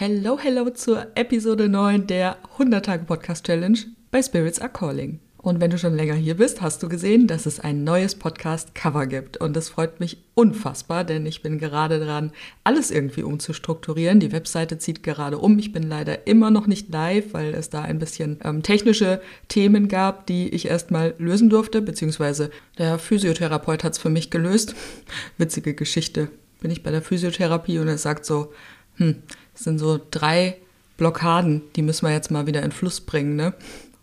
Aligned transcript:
Hello, 0.00 0.38
hello 0.40 0.70
zur 0.70 1.08
Episode 1.16 1.68
9 1.68 2.06
der 2.06 2.36
100 2.52 2.86
Tage 2.86 3.04
Podcast 3.04 3.44
Challenge 3.44 3.80
bei 4.12 4.22
Spirits 4.22 4.60
Are 4.60 4.70
Calling. 4.70 5.18
Und 5.38 5.60
wenn 5.60 5.72
du 5.72 5.78
schon 5.78 5.96
länger 5.96 6.14
hier 6.14 6.36
bist, 6.36 6.62
hast 6.62 6.80
du 6.84 6.88
gesehen, 6.88 7.26
dass 7.26 7.46
es 7.46 7.58
ein 7.58 7.82
neues 7.82 8.14
Podcast-Cover 8.14 9.08
gibt. 9.08 9.38
Und 9.38 9.56
das 9.56 9.70
freut 9.70 9.98
mich 9.98 10.18
unfassbar, 10.34 11.02
denn 11.02 11.26
ich 11.26 11.42
bin 11.42 11.58
gerade 11.58 11.98
dran, 11.98 12.30
alles 12.62 12.92
irgendwie 12.92 13.24
umzustrukturieren. 13.24 14.20
Die 14.20 14.30
Webseite 14.30 14.78
zieht 14.78 15.02
gerade 15.02 15.38
um. 15.38 15.58
Ich 15.58 15.72
bin 15.72 15.82
leider 15.82 16.28
immer 16.28 16.52
noch 16.52 16.68
nicht 16.68 16.90
live, 16.92 17.34
weil 17.34 17.52
es 17.52 17.68
da 17.68 17.82
ein 17.82 17.98
bisschen 17.98 18.38
ähm, 18.44 18.62
technische 18.62 19.20
Themen 19.48 19.88
gab, 19.88 20.28
die 20.28 20.48
ich 20.50 20.68
erstmal 20.68 21.16
lösen 21.18 21.50
durfte, 21.50 21.82
beziehungsweise 21.82 22.52
der 22.78 23.00
Physiotherapeut 23.00 23.82
hat 23.82 23.94
es 23.94 23.98
für 23.98 24.10
mich 24.10 24.30
gelöst. 24.30 24.76
Witzige 25.38 25.74
Geschichte. 25.74 26.30
Bin 26.60 26.70
ich 26.70 26.84
bei 26.84 26.92
der 26.92 27.02
Physiotherapie 27.02 27.80
und 27.80 27.88
er 27.88 27.98
sagt 27.98 28.24
so, 28.24 28.52
hm, 28.98 29.22
es 29.54 29.64
sind 29.64 29.78
so 29.78 30.00
drei 30.10 30.56
Blockaden, 30.96 31.62
die 31.76 31.82
müssen 31.82 32.06
wir 32.06 32.12
jetzt 32.12 32.30
mal 32.30 32.46
wieder 32.46 32.62
in 32.62 32.72
Fluss 32.72 33.00
bringen, 33.00 33.36
ne? 33.36 33.54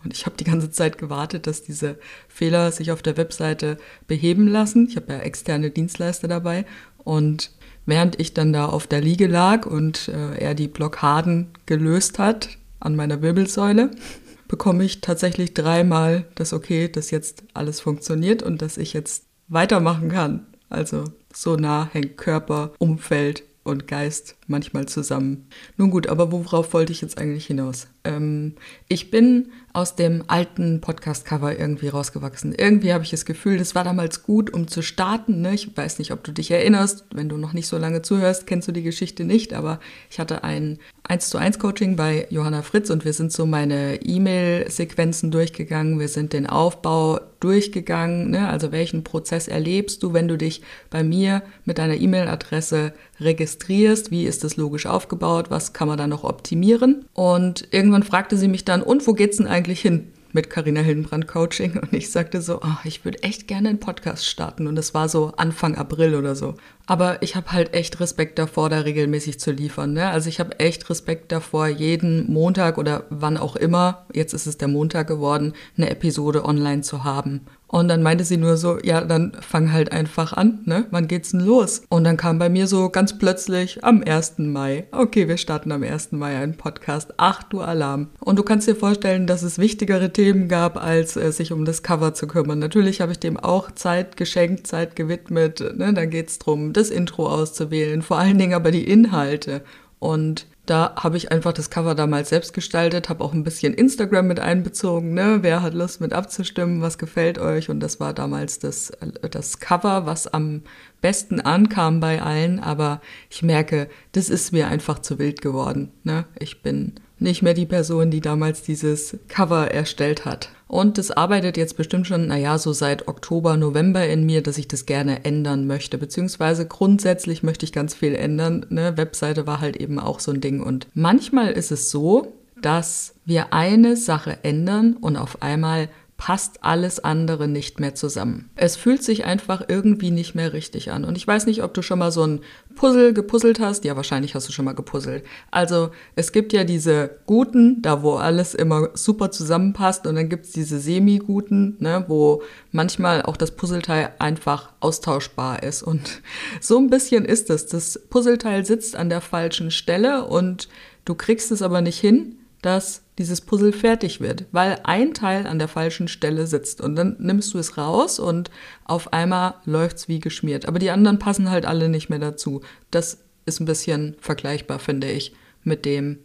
Und 0.04 0.14
ich 0.14 0.26
habe 0.26 0.38
die 0.38 0.44
ganze 0.44 0.70
Zeit 0.70 0.98
gewartet, 0.98 1.48
dass 1.48 1.64
diese 1.64 1.98
Fehler 2.28 2.72
sich 2.72 2.92
auf 2.92 3.02
der 3.02 3.18
Webseite 3.18 3.78
beheben 4.08 4.48
lassen. 4.48 4.88
Ich 4.88 4.98
habe 4.98 5.14
ja 5.14 5.20
externe 5.20 5.72
Dienstleister 5.72 6.28
dabei. 6.28 6.66
Und 7.04 7.52
während 7.88 8.20
ich 8.20 8.36
dann 8.36 8.54
da 8.54 8.68
auf 8.68 8.86
der 8.86 9.02
Liege 9.02 9.26
lag 9.26 9.66
und 9.66 10.08
äh, 10.10 10.38
er 10.38 10.54
die 10.54 10.68
Blockaden 10.68 11.50
gelöst 11.66 12.20
hat 12.20 12.50
an 12.80 12.96
meiner 12.96 13.24
Wirbelsäule, 13.24 13.92
bekomme 14.48 14.84
ich 14.84 15.02
tatsächlich 15.02 15.56
dreimal 15.56 16.26
das 16.36 16.54
Okay, 16.54 16.88
dass 16.88 17.10
jetzt 17.10 17.44
alles 17.56 17.80
funktioniert 17.80 18.44
und 18.44 18.62
dass 18.62 18.78
ich 18.78 18.94
jetzt 18.94 19.26
weitermachen 19.48 20.10
kann. 20.10 20.46
Also 20.70 21.06
so 21.34 21.56
nah 21.56 21.90
hängt 21.92 22.18
Körper, 22.18 22.74
Umfeld 22.78 23.44
und 23.66 23.88
Geist 23.88 24.38
manchmal 24.48 24.86
zusammen. 24.86 25.50
Nun 25.76 25.92
gut, 25.92 26.08
aber 26.08 26.32
worauf 26.32 26.74
wollte 26.74 26.94
ich 26.94 27.02
jetzt 27.02 27.18
eigentlich 27.18 27.48
hinaus? 27.48 27.88
Ähm, 28.06 28.54
ich 28.88 29.12
bin 29.12 29.50
aus 29.76 29.96
dem 29.96 30.24
alten 30.28 30.80
Podcast-Cover 30.80 31.60
irgendwie 31.60 31.90
rausgewachsen. 31.90 32.56
Irgendwie 32.58 32.94
habe 32.94 33.04
ich 33.04 33.10
das 33.10 33.26
Gefühl, 33.26 33.58
das 33.58 33.76
war 33.76 33.84
damals 33.84 34.24
gut, 34.24 34.54
um 34.54 34.70
zu 34.70 34.82
starten. 34.82 35.42
Ne? 35.42 35.54
Ich 35.54 35.76
weiß 35.76 36.00
nicht, 36.00 36.12
ob 36.12 36.24
du 36.24 36.32
dich 36.32 36.50
erinnerst. 36.50 37.06
Wenn 37.14 37.28
du 37.28 37.38
noch 37.38 37.52
nicht 37.52 37.68
so 37.68 37.78
lange 37.78 38.02
zuhörst, 38.02 38.48
kennst 38.48 38.70
du 38.70 38.72
die 38.72 38.84
Geschichte 38.84 39.26
nicht. 39.26 39.54
Aber 39.54 39.82
ich 40.10 40.20
hatte 40.20 40.46
ein 40.46 40.80
1 41.04 41.30
zu 41.30 41.38
1 41.38 41.60
Coaching 41.60 41.98
bei 41.98 42.26
Johanna 42.30 42.62
Fritz 42.62 42.90
und 42.90 43.04
wir 43.04 43.12
sind 43.12 43.34
so 43.34 43.46
meine 43.46 44.02
E-Mail-Sequenzen 44.02 45.30
durchgegangen. 45.30 46.00
Wir 46.00 46.08
sind 46.08 46.32
den 46.32 46.48
Aufbau 46.48 47.20
durchgegangen. 47.42 48.32
Ne? 48.32 48.48
Also 48.48 48.72
welchen 48.72 49.04
Prozess 49.04 49.48
erlebst 49.48 50.02
du, 50.04 50.14
wenn 50.14 50.28
du 50.28 50.38
dich 50.38 50.62
bei 50.90 51.04
mir 51.04 51.44
mit 51.66 51.78
deiner 51.78 51.96
E-Mail-Adresse 51.96 52.94
registrierst? 53.20 54.10
Wie 54.10 54.26
ist 54.26 54.44
das 54.44 54.58
logisch 54.58 54.86
aufgebaut? 54.86 55.52
Was 55.52 55.74
kann 55.74 55.88
man 55.88 55.98
da 55.98 56.08
noch 56.08 56.24
optimieren? 56.24 57.06
Und 57.14 57.68
irgendwann 57.72 57.95
fragte 58.04 58.38
sie 58.38 58.48
mich 58.48 58.66
dann, 58.66 58.82
und 58.82 59.06
wo 59.08 59.14
geht's 59.14 59.38
denn 59.38 59.48
eigentlich 59.48 59.82
hin? 59.82 60.12
mit 60.36 60.50
Carina 60.50 60.82
Hildenbrand 60.82 61.28
Coaching 61.28 61.80
und 61.80 61.94
ich 61.94 62.12
sagte 62.12 62.42
so, 62.42 62.60
oh, 62.62 62.78
ich 62.84 63.06
würde 63.06 63.24
echt 63.24 63.48
gerne 63.48 63.70
einen 63.70 63.80
Podcast 63.80 64.26
starten 64.26 64.68
und 64.68 64.78
es 64.78 64.94
war 64.94 65.08
so 65.08 65.32
Anfang 65.38 65.76
April 65.76 66.14
oder 66.14 66.36
so. 66.36 66.56
Aber 66.88 67.22
ich 67.22 67.36
habe 67.36 67.52
halt 67.52 67.74
echt 67.74 68.00
Respekt 68.00 68.38
davor, 68.40 68.70
da 68.70 68.80
regelmäßig 68.80 69.40
zu 69.40 69.52
liefern. 69.52 69.94
Ne? 69.94 70.08
Also 70.10 70.30
ich 70.30 70.40
habe 70.40 70.60
echt 70.60 70.90
Respekt 70.90 71.32
davor, 71.32 71.68
jeden 71.68 72.32
Montag 72.32 72.78
oder 72.78 73.06
wann 73.10 73.38
auch 73.38 73.56
immer, 73.56 74.06
jetzt 74.14 74.34
ist 74.34 74.46
es 74.46 74.58
der 74.58 74.68
Montag 74.68 75.08
geworden, 75.08 75.54
eine 75.78 75.90
Episode 75.90 76.46
online 76.46 76.82
zu 76.82 77.04
haben. 77.04 77.42
Und 77.68 77.88
dann 77.88 78.04
meinte 78.04 78.24
sie 78.24 78.38
nur 78.38 78.58
so, 78.58 78.78
ja, 78.84 79.02
dann 79.02 79.34
fang 79.42 79.74
halt 79.74 79.92
einfach 79.92 80.34
an, 80.34 80.60
ne? 80.66 80.86
Wann 80.92 81.08
geht's 81.08 81.32
denn 81.32 81.42
los? 81.42 81.82
Und 81.90 82.04
dann 82.04 82.16
kam 82.16 82.38
bei 82.38 82.48
mir 82.48 82.68
so 82.68 82.90
ganz 82.90 83.18
plötzlich 83.18 83.84
am 83.84 84.02
1. 84.02 84.36
Mai. 84.38 84.86
Okay, 84.92 85.28
wir 85.28 85.38
starten 85.38 85.72
am 85.72 85.84
1. 85.84 86.12
Mai 86.14 86.38
einen 86.38 86.56
Podcast. 86.56 87.14
Ach 87.18 87.44
du 87.44 87.62
Alarm. 87.62 88.08
Und 88.20 88.38
du 88.38 88.44
kannst 88.44 88.68
dir 88.68 88.76
vorstellen, 88.76 89.26
dass 89.28 89.42
es 89.44 89.58
wichtigere 89.58 90.14
Themen 90.14 90.48
gab, 90.48 90.82
als 90.82 91.18
äh, 91.18 91.32
sich 91.32 91.52
um 91.52 91.66
das 91.66 91.84
Cover 91.84 92.14
zu 92.14 92.28
kümmern. 92.28 92.60
Natürlich 92.60 93.02
habe 93.02 93.12
ich 93.12 93.20
dem 93.20 93.38
auch 93.38 93.72
Zeit 93.72 94.16
geschenkt, 94.16 94.68
Zeit 94.68 94.96
gewidmet. 94.96 95.60
Ne? 95.76 95.94
Dann 95.94 96.10
geht's 96.10 96.40
drum, 96.40 96.72
das 96.78 96.90
Intro 96.90 97.28
auszuwählen, 97.28 98.02
vor 98.02 98.18
allen 98.18 98.38
Dingen 98.38 98.54
aber 98.54 98.72
die 98.72 98.88
Inhalte. 98.88 99.64
Und 100.00 100.46
da 100.66 100.96
habe 100.96 101.18
ich 101.18 101.32
einfach 101.32 101.54
das 101.54 101.70
Cover 101.70 101.94
damals 101.94 102.30
selbst 102.30 102.54
gestaltet, 102.54 103.08
habe 103.08 103.24
auch 103.24 103.34
ein 103.34 103.44
bisschen 103.44 103.74
Instagram 103.74 104.28
mit 104.28 104.40
einbezogen. 104.40 105.14
Ne? 105.14 105.40
Wer 105.42 105.62
hat 105.62 105.74
Lust 105.74 106.02
mit 106.02 106.12
abzustimmen? 106.12 106.82
Was 106.82 106.98
gefällt 106.98 107.38
euch? 107.38 107.70
Und 107.70 107.80
das 107.80 108.00
war 108.00 108.14
damals 108.14 108.60
das, 108.60 108.92
das 109.30 109.60
Cover, 109.60 110.06
was 110.06 110.28
am 110.28 110.64
besten 111.02 111.40
ankam 111.40 112.00
bei 112.00 112.22
allen. 112.22 112.60
Aber 112.60 113.02
ich 113.30 113.44
merke, 113.44 113.88
das 114.14 114.30
ist 114.30 114.54
mir 114.54 114.68
einfach 114.68 115.00
zu 115.00 115.20
wild 115.20 115.42
geworden. 115.42 115.92
Ne? 116.04 116.26
Ich 116.40 116.64
bin 116.64 116.94
nicht 117.20 117.44
mehr 117.44 117.54
die 117.54 117.68
Person, 117.68 118.10
die 118.10 118.22
damals 118.22 118.64
dieses 118.64 119.18
Cover 119.28 119.72
erstellt 119.72 120.26
hat. 120.26 120.50
Und 120.68 120.98
es 120.98 121.12
arbeitet 121.12 121.58
jetzt 121.58 121.78
bestimmt 121.78 122.08
schon, 122.08 122.28
naja, 122.28 122.58
so 122.58 122.74
seit 122.74 123.08
Oktober, 123.08 123.56
November 123.56 124.08
in 124.08 124.26
mir, 124.26 124.42
dass 124.42 124.58
ich 124.58 124.68
das 124.68 124.86
gerne 124.86 125.24
ändern 125.24 125.68
möchte. 125.68 125.98
Beziehungsweise 125.98 126.68
grundsätzlich 126.68 127.44
möchte 127.44 127.66
ich 127.66 127.72
ganz 127.72 127.94
viel 127.94 128.16
ändern. 128.16 128.66
Ne? 128.70 128.98
Webseite 128.98 129.46
war 129.46 129.62
halt 129.62 129.78
eben 129.78 130.00
auch 130.00 130.20
so 130.20 130.32
ein 130.32 130.42
Ding. 130.42 130.62
Und 130.62 130.88
manchmal 130.94 131.52
ist 131.52 131.72
es 131.72 131.92
so, 131.92 132.34
dass 132.62 133.14
wir 133.26 133.54
eine 133.54 133.96
Sache 133.96 134.40
ändern 134.44 134.98
und 135.00 135.18
auf 135.18 135.42
einmal 135.44 135.90
passt 136.18 136.64
alles 136.64 137.04
andere 137.04 137.48
nicht 137.48 137.82
mehr 137.82 137.94
zusammen. 137.94 138.50
Es 138.56 138.78
fühlt 138.78 139.04
sich 139.04 139.26
einfach 139.26 139.66
irgendwie 139.68 140.12
nicht 140.12 140.34
mehr 140.34 140.54
richtig 140.54 140.92
an. 140.92 141.04
Und 141.04 141.18
ich 141.18 141.28
weiß 141.28 141.46
nicht, 141.46 141.62
ob 141.62 141.74
du 141.74 141.82
schon 141.82 142.00
mal 142.00 142.12
so 142.12 142.26
ein 142.26 142.40
Puzzle 142.76 143.14
gepuzzelt 143.14 143.60
hast. 143.60 143.84
Ja, 143.84 143.98
wahrscheinlich 143.98 144.34
hast 144.34 144.48
du 144.48 144.54
schon 144.54 144.64
mal 144.64 144.76
gepuzzelt. 144.76 145.26
Also 145.52 145.92
es 146.16 146.32
gibt 146.32 146.54
ja 146.54 146.64
diese 146.64 147.20
guten, 147.26 147.82
da 147.82 148.02
wo 148.02 148.16
alles 148.16 148.56
immer 148.56 148.90
super 148.94 149.30
zusammenpasst. 149.30 150.08
Und 150.08 150.16
dann 150.16 150.30
gibt's 150.30 150.52
diese 150.52 150.80
semi-guten, 150.80 151.76
ne, 151.80 152.06
wo 152.08 152.42
manchmal 152.72 153.22
auch 153.24 153.36
das 153.36 153.52
Puzzleteil 153.52 154.14
einfach 154.18 154.72
austauschbar 154.80 155.64
ist. 155.64 155.84
Und 155.84 156.22
so 156.62 156.78
ein 156.78 156.90
bisschen 156.90 157.26
ist 157.26 157.50
es. 157.50 157.66
Das 157.66 158.00
Puzzleteil 158.10 158.66
sitzt 158.66 158.96
an 158.96 159.10
der 159.10 159.22
falschen 159.22 159.70
Stelle 159.70 160.24
und 160.24 160.70
du 161.04 161.14
kriegst 161.14 161.52
es 161.52 161.62
aber 161.62 161.82
nicht 161.82 162.00
hin, 162.00 162.38
dass 162.62 163.05
dieses 163.18 163.42
Puzzle 163.42 163.72
fertig 163.72 164.20
wird, 164.20 164.46
weil 164.52 164.80
ein 164.84 165.14
Teil 165.14 165.48
an 165.48 165.60
der 165.60 165.68
falschen 165.68 166.08
Stelle 166.08 166.48
sitzt 166.48 166.82
und 166.82 166.96
dann 166.96 167.16
nimmst 167.20 167.54
du 167.54 167.58
es 167.58 167.78
raus 167.78 168.20
und 168.20 168.52
auf 168.84 169.14
einmal 169.14 169.56
läuft's 169.66 170.08
wie 170.08 170.20
geschmiert. 170.20 170.68
Aber 170.68 170.80
die 170.80 170.92
anderen 170.92 171.20
passen 171.20 171.50
halt 171.50 171.66
alle 171.66 171.88
nicht 171.88 172.10
mehr 172.10 172.20
dazu. 172.20 172.62
Das 172.92 173.20
ist 173.46 173.60
ein 173.60 173.66
bisschen 173.66 174.16
vergleichbar, 174.20 174.80
finde 174.80 175.10
ich, 175.10 175.34
mit 175.64 175.86
dem, 175.86 176.20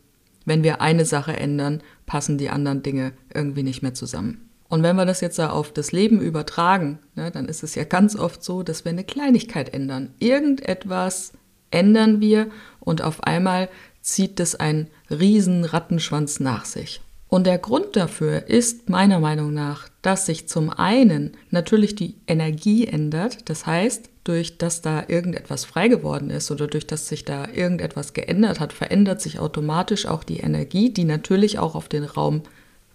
wenn 0.44 0.64
wir 0.64 0.80
eine 0.80 1.04
Sache 1.04 1.36
ändern, 1.36 1.82
passen 2.06 2.38
die 2.38 2.50
anderen 2.50 2.82
Dinge 2.82 3.12
irgendwie 3.32 3.62
nicht 3.62 3.82
mehr 3.82 3.94
zusammen. 3.94 4.48
Und 4.68 4.82
wenn 4.84 4.96
wir 4.96 5.04
das 5.04 5.20
jetzt 5.20 5.40
auf 5.40 5.72
das 5.72 5.90
Leben 5.90 6.20
übertragen, 6.20 7.00
ne, 7.16 7.30
dann 7.30 7.46
ist 7.46 7.62
es 7.64 7.74
ja 7.74 7.84
ganz 7.84 8.16
oft 8.16 8.42
so, 8.42 8.62
dass 8.62 8.84
wir 8.84 8.90
eine 8.90 9.04
Kleinigkeit 9.04 9.74
ändern. 9.74 10.14
Irgendetwas 10.20 11.32
ändern 11.72 12.20
wir 12.20 12.50
und 12.78 13.02
auf 13.02 13.24
einmal 13.24 13.68
zieht 14.02 14.40
es 14.40 14.54
einen 14.54 14.88
riesen 15.10 15.64
Rattenschwanz 15.64 16.40
nach 16.40 16.64
sich. 16.64 17.00
Und 17.28 17.46
der 17.46 17.58
Grund 17.58 17.94
dafür 17.94 18.48
ist 18.48 18.88
meiner 18.88 19.20
Meinung 19.20 19.54
nach, 19.54 19.88
dass 20.02 20.26
sich 20.26 20.48
zum 20.48 20.68
einen 20.68 21.36
natürlich 21.50 21.94
die 21.94 22.16
Energie 22.26 22.88
ändert, 22.88 23.48
das 23.48 23.66
heißt, 23.66 24.10
durch 24.24 24.58
dass 24.58 24.82
da 24.82 25.04
irgendetwas 25.06 25.64
frei 25.64 25.88
geworden 25.88 26.30
ist 26.30 26.50
oder 26.50 26.66
durch 26.66 26.86
dass 26.86 27.08
sich 27.08 27.24
da 27.24 27.48
irgendetwas 27.48 28.14
geändert 28.14 28.58
hat, 28.58 28.72
verändert 28.72 29.20
sich 29.20 29.38
automatisch 29.38 30.06
auch 30.06 30.24
die 30.24 30.40
Energie, 30.40 30.90
die 30.90 31.04
natürlich 31.04 31.58
auch 31.58 31.74
auf 31.76 31.88
den 31.88 32.04
Raum 32.04 32.42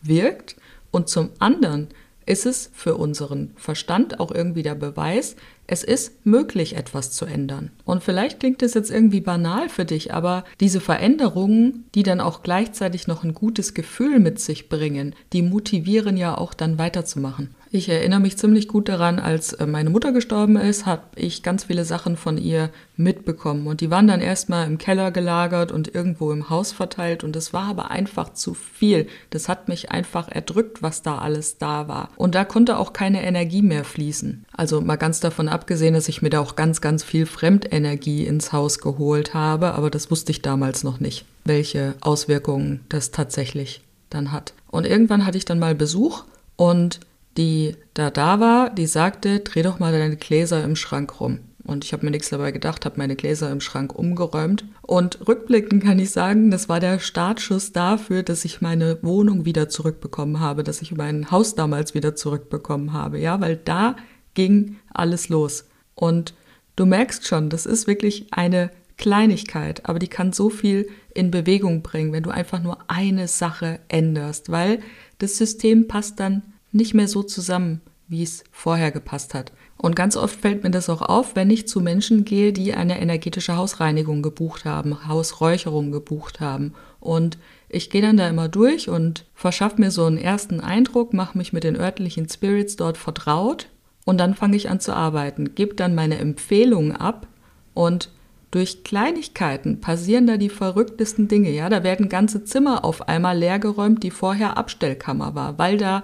wirkt. 0.01 0.57
Und 0.91 1.09
zum 1.09 1.29
anderen 1.39 1.87
ist 2.25 2.45
es 2.45 2.69
für 2.73 2.95
unseren 2.95 3.53
Verstand 3.55 4.19
auch 4.19 4.31
irgendwie 4.31 4.63
der 4.63 4.75
Beweis, 4.75 5.35
es 5.67 5.83
ist 5.83 6.25
möglich, 6.25 6.75
etwas 6.75 7.11
zu 7.11 7.25
ändern. 7.25 7.71
Und 7.85 8.03
vielleicht 8.03 8.39
klingt 8.39 8.61
es 8.61 8.73
jetzt 8.73 8.91
irgendwie 8.91 9.21
banal 9.21 9.69
für 9.69 9.85
dich, 9.85 10.13
aber 10.13 10.43
diese 10.59 10.79
Veränderungen, 10.79 11.85
die 11.95 12.03
dann 12.03 12.21
auch 12.21 12.43
gleichzeitig 12.43 13.07
noch 13.07 13.23
ein 13.23 13.33
gutes 13.33 13.73
Gefühl 13.73 14.19
mit 14.19 14.39
sich 14.39 14.69
bringen, 14.69 15.15
die 15.33 15.41
motivieren 15.41 16.17
ja 16.17 16.37
auch 16.37 16.53
dann 16.53 16.77
weiterzumachen. 16.77 17.55
Ich 17.75 17.89
erinnere 17.89 18.21
mich 18.21 18.37
ziemlich 18.37 18.69
gut 18.69 18.87
daran, 18.87 19.19
als 19.19 19.51
äh, 19.51 19.65
meine 19.67 19.89
Mutter 19.89 20.13
gestorben 20.13 20.55
ist, 20.55 20.85
habe 20.85 21.01
ich 21.17 21.43
ganz 21.43 21.65
viele 21.65 21.83
Sachen 21.83 22.15
von 22.15 22.37
ihr 22.37 22.69
mitbekommen. 22.95 23.67
Und 23.67 23.81
die 23.81 23.91
waren 23.91 24.07
dann 24.07 24.21
erstmal 24.21 24.65
im 24.65 24.77
Keller 24.77 25.11
gelagert 25.11 25.73
und 25.73 25.93
irgendwo 25.93 26.31
im 26.31 26.49
Haus 26.49 26.71
verteilt. 26.71 27.25
Und 27.25 27.35
das 27.35 27.51
war 27.51 27.63
aber 27.63 27.91
einfach 27.91 28.31
zu 28.31 28.53
viel. 28.53 29.07
Das 29.29 29.49
hat 29.49 29.67
mich 29.67 29.91
einfach 29.91 30.29
erdrückt, 30.29 30.83
was 30.83 31.01
da 31.01 31.17
alles 31.17 31.57
da 31.57 31.89
war. 31.89 32.11
Und 32.15 32.33
da 32.33 32.45
konnte 32.45 32.77
auch 32.77 32.93
keine 32.93 33.21
Energie 33.25 33.61
mehr 33.61 33.83
fließen. 33.83 34.45
Also 34.53 34.79
mal 34.79 34.95
ganz 34.95 35.19
davon 35.19 35.49
abgesehen, 35.49 35.95
dass 35.95 36.07
ich 36.07 36.21
mir 36.21 36.29
da 36.29 36.39
auch 36.39 36.55
ganz, 36.55 36.79
ganz 36.79 37.03
viel 37.03 37.25
Fremdenergie 37.25 38.25
ins 38.25 38.53
Haus 38.53 38.79
geholt 38.79 39.33
habe. 39.33 39.73
Aber 39.73 39.89
das 39.89 40.09
wusste 40.09 40.31
ich 40.31 40.41
damals 40.41 40.85
noch 40.85 41.01
nicht, 41.01 41.25
welche 41.43 41.95
Auswirkungen 41.99 42.85
das 42.87 43.11
tatsächlich 43.11 43.81
dann 44.09 44.31
hat. 44.31 44.53
Und 44.71 44.85
irgendwann 44.85 45.25
hatte 45.25 45.37
ich 45.37 45.43
dann 45.43 45.59
mal 45.59 45.75
Besuch 45.75 46.23
und 46.55 47.01
die 47.37 47.75
da 47.93 48.09
da 48.09 48.39
war, 48.39 48.69
die 48.69 48.87
sagte, 48.87 49.39
dreh 49.39 49.61
doch 49.61 49.79
mal 49.79 49.91
deine 49.91 50.17
Gläser 50.17 50.63
im 50.63 50.75
Schrank 50.75 51.19
rum. 51.19 51.39
Und 51.65 51.83
ich 51.83 51.93
habe 51.93 52.05
mir 52.05 52.11
nichts 52.11 52.29
dabei 52.29 52.51
gedacht, 52.51 52.85
habe 52.85 52.99
meine 52.99 53.15
Gläser 53.15 53.51
im 53.51 53.59
Schrank 53.59 53.95
umgeräumt. 53.95 54.65
Und 54.83 55.27
rückblickend 55.27 55.83
kann 55.83 55.97
ich 55.97 56.11
sagen, 56.11 56.51
das 56.51 56.69
war 56.69 56.79
der 56.79 56.99
Startschuss 56.99 57.71
dafür, 57.71 58.21
dass 58.21 58.45
ich 58.45 58.61
meine 58.61 58.99
Wohnung 59.01 59.45
wieder 59.45 59.67
zurückbekommen 59.67 60.39
habe, 60.39 60.63
dass 60.63 60.83
ich 60.83 60.95
mein 60.95 61.31
Haus 61.31 61.55
damals 61.55 61.95
wieder 61.95 62.15
zurückbekommen 62.15 62.93
habe. 62.93 63.19
Ja, 63.19 63.41
weil 63.41 63.57
da 63.57 63.95
ging 64.35 64.77
alles 64.93 65.29
los. 65.29 65.65
Und 65.95 66.35
du 66.75 66.85
merkst 66.85 67.25
schon, 67.27 67.49
das 67.49 67.65
ist 67.65 67.87
wirklich 67.87 68.27
eine 68.31 68.69
Kleinigkeit, 68.97 69.89
aber 69.89 69.97
die 69.97 70.07
kann 70.07 70.33
so 70.33 70.49
viel 70.49 70.87
in 71.13 71.31
Bewegung 71.31 71.81
bringen, 71.81 72.13
wenn 72.13 72.23
du 72.23 72.29
einfach 72.29 72.61
nur 72.61 72.77
eine 72.87 73.27
Sache 73.27 73.79
änderst, 73.87 74.51
weil 74.51 74.79
das 75.17 75.37
System 75.37 75.87
passt 75.87 76.19
dann 76.19 76.43
nicht 76.75 76.93
mehr 76.93 77.07
so 77.07 77.23
zusammen, 77.23 77.81
wie 78.07 78.21
es 78.21 78.43
vorher 78.51 78.91
gepasst 78.91 79.33
hat. 79.33 79.51
Und 79.77 79.95
ganz 79.95 80.15
oft 80.15 80.39
fällt 80.39 80.63
mir 80.63 80.69
das 80.69 80.89
auch 80.89 81.01
auf, 81.01 81.35
wenn 81.35 81.49
ich 81.49 81.67
zu 81.67 81.81
Menschen 81.81 82.23
gehe, 82.23 82.53
die 82.53 82.73
eine 82.73 82.99
energetische 82.99 83.57
Hausreinigung 83.57 84.21
gebucht 84.21 84.65
haben, 84.65 85.07
Hausräucherung 85.07 85.91
gebucht 85.91 86.39
haben. 86.39 86.73
Und 86.99 87.37
ich 87.69 87.89
gehe 87.89 88.01
dann 88.01 88.17
da 88.17 88.27
immer 88.27 88.47
durch 88.47 88.89
und 88.89 89.25
verschaffe 89.33 89.81
mir 89.81 89.91
so 89.91 90.05
einen 90.05 90.17
ersten 90.17 90.59
Eindruck, 90.59 91.13
mache 91.13 91.37
mich 91.37 91.51
mit 91.51 91.63
den 91.63 91.75
örtlichen 91.75 92.29
Spirits 92.29 92.75
dort 92.75 92.97
vertraut 92.97 93.67
und 94.05 94.19
dann 94.19 94.35
fange 94.35 94.55
ich 94.55 94.69
an 94.69 94.79
zu 94.79 94.93
arbeiten, 94.93 95.55
gebe 95.55 95.73
dann 95.73 95.95
meine 95.95 96.17
Empfehlungen 96.19 96.95
ab 96.95 97.27
und 97.73 98.11
durch 98.51 98.83
Kleinigkeiten 98.83 99.81
passieren 99.81 100.27
da 100.27 100.37
die 100.37 100.49
verrücktesten 100.49 101.27
Dinge. 101.27 101.49
Ja, 101.49 101.67
da 101.67 101.83
werden 101.83 102.07
ganze 102.07 102.45
Zimmer 102.45 102.85
auf 102.85 103.09
einmal 103.09 103.37
leergeräumt, 103.37 104.03
die 104.03 104.11
vorher 104.11 104.55
Abstellkammer 104.55 105.35
war, 105.35 105.57
weil 105.57 105.77
da 105.77 106.03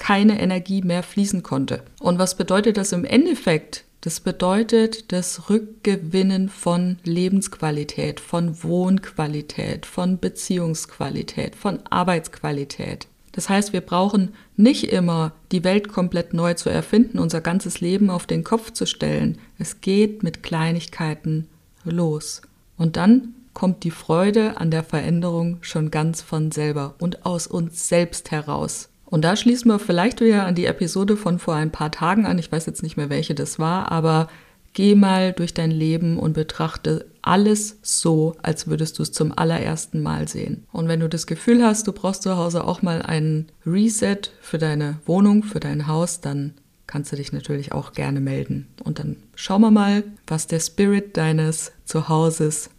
keine 0.00 0.40
Energie 0.40 0.82
mehr 0.82 1.04
fließen 1.04 1.44
konnte. 1.44 1.82
Und 2.00 2.18
was 2.18 2.34
bedeutet 2.34 2.78
das 2.78 2.90
im 2.92 3.04
Endeffekt? 3.04 3.84
Das 4.00 4.18
bedeutet 4.18 5.12
das 5.12 5.50
Rückgewinnen 5.50 6.48
von 6.48 6.96
Lebensqualität, 7.04 8.18
von 8.18 8.62
Wohnqualität, 8.64 9.84
von 9.84 10.18
Beziehungsqualität, 10.18 11.54
von 11.54 11.80
Arbeitsqualität. 11.90 13.08
Das 13.32 13.50
heißt, 13.50 13.74
wir 13.74 13.82
brauchen 13.82 14.34
nicht 14.56 14.84
immer 14.84 15.32
die 15.52 15.64
Welt 15.64 15.88
komplett 15.88 16.32
neu 16.32 16.54
zu 16.54 16.70
erfinden, 16.70 17.18
unser 17.18 17.42
ganzes 17.42 17.82
Leben 17.82 18.08
auf 18.08 18.26
den 18.26 18.42
Kopf 18.42 18.72
zu 18.72 18.86
stellen. 18.86 19.38
Es 19.58 19.82
geht 19.82 20.22
mit 20.22 20.42
Kleinigkeiten 20.42 21.46
los. 21.84 22.40
Und 22.78 22.96
dann 22.96 23.34
kommt 23.52 23.84
die 23.84 23.90
Freude 23.90 24.56
an 24.56 24.70
der 24.70 24.82
Veränderung 24.82 25.58
schon 25.60 25.90
ganz 25.90 26.22
von 26.22 26.50
selber 26.50 26.94
und 26.98 27.26
aus 27.26 27.46
uns 27.46 27.86
selbst 27.88 28.30
heraus. 28.30 28.89
Und 29.10 29.22
da 29.22 29.36
schließen 29.36 29.70
wir 29.70 29.78
vielleicht 29.78 30.20
wieder 30.20 30.46
an 30.46 30.54
die 30.54 30.66
Episode 30.66 31.16
von 31.16 31.38
vor 31.38 31.54
ein 31.54 31.72
paar 31.72 31.90
Tagen 31.90 32.26
an. 32.26 32.38
Ich 32.38 32.50
weiß 32.50 32.66
jetzt 32.66 32.82
nicht 32.82 32.96
mehr, 32.96 33.10
welche 33.10 33.34
das 33.34 33.58
war, 33.58 33.90
aber 33.90 34.28
geh 34.72 34.94
mal 34.94 35.32
durch 35.32 35.52
dein 35.52 35.72
Leben 35.72 36.18
und 36.18 36.32
betrachte 36.32 37.06
alles 37.22 37.78
so, 37.82 38.36
als 38.42 38.68
würdest 38.68 38.98
du 38.98 39.02
es 39.02 39.12
zum 39.12 39.36
allerersten 39.36 40.00
Mal 40.02 40.28
sehen. 40.28 40.64
Und 40.72 40.88
wenn 40.88 41.00
du 41.00 41.08
das 41.08 41.26
Gefühl 41.26 41.64
hast, 41.64 41.86
du 41.86 41.92
brauchst 41.92 42.22
zu 42.22 42.36
Hause 42.36 42.64
auch 42.64 42.82
mal 42.82 43.02
einen 43.02 43.48
Reset 43.66 44.20
für 44.40 44.58
deine 44.58 44.98
Wohnung, 45.06 45.42
für 45.42 45.60
dein 45.60 45.86
Haus, 45.86 46.20
dann 46.20 46.54
kannst 46.86 47.12
du 47.12 47.16
dich 47.16 47.32
natürlich 47.32 47.72
auch 47.72 47.92
gerne 47.92 48.20
melden. 48.20 48.68
Und 48.82 48.98
dann 48.98 49.16
schauen 49.34 49.60
wir 49.60 49.70
mal, 49.70 50.04
was 50.26 50.46
der 50.46 50.60
Spirit 50.60 51.16
deines 51.16 51.72
Zuhauses 51.84 52.70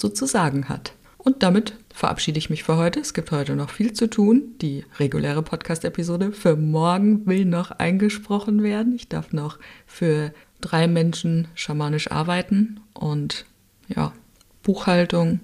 so 0.00 0.08
zu 0.08 0.26
sagen 0.26 0.68
hat. 0.68 0.92
Und 1.26 1.42
damit 1.42 1.74
verabschiede 1.92 2.38
ich 2.38 2.50
mich 2.50 2.62
für 2.62 2.76
heute. 2.76 3.00
Es 3.00 3.12
gibt 3.12 3.32
heute 3.32 3.56
noch 3.56 3.70
viel 3.70 3.92
zu 3.92 4.08
tun. 4.08 4.54
Die 4.62 4.84
reguläre 5.00 5.42
Podcast-Episode 5.42 6.30
für 6.30 6.54
morgen 6.54 7.26
will 7.26 7.44
noch 7.44 7.72
eingesprochen 7.72 8.62
werden. 8.62 8.94
Ich 8.94 9.08
darf 9.08 9.32
noch 9.32 9.58
für 9.88 10.32
drei 10.60 10.86
Menschen 10.86 11.48
schamanisch 11.56 12.12
arbeiten 12.12 12.78
und 12.94 13.44
ja, 13.88 14.12
Buchhaltung 14.62 15.40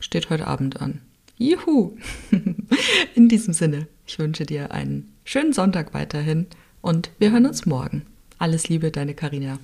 steht 0.00 0.30
heute 0.30 0.46
Abend 0.46 0.80
an. 0.80 1.02
Juhu! 1.36 1.98
In 3.14 3.28
diesem 3.28 3.52
Sinne, 3.52 3.88
ich 4.06 4.18
wünsche 4.18 4.46
dir 4.46 4.70
einen 4.70 5.12
schönen 5.24 5.52
Sonntag 5.52 5.92
weiterhin 5.92 6.46
und 6.80 7.10
wir 7.18 7.30
hören 7.30 7.44
uns 7.44 7.66
morgen. 7.66 8.06
Alles 8.38 8.70
Liebe, 8.70 8.90
deine 8.90 9.12
Karina. 9.12 9.58